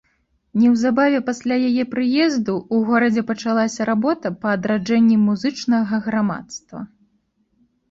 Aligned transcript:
Неўзабаве 0.59 1.19
пасля 1.27 1.55
яе 1.69 1.83
прыезду 1.91 2.55
ў 2.73 2.77
горадзе 2.89 3.21
пачалася 3.29 3.81
работа 3.91 4.27
па 4.41 4.57
адраджэнні 4.57 5.21
музычнага 5.29 6.03
грамадства. 6.09 6.79